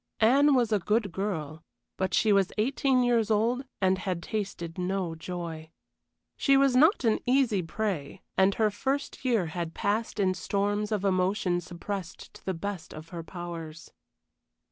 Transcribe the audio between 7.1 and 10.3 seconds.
easy prey, and her first year had passed